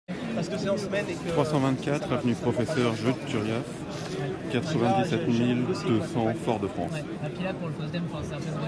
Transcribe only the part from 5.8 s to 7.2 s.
cents Fort-de-France